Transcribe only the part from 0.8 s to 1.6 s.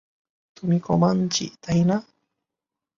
কোমাঞ্চি,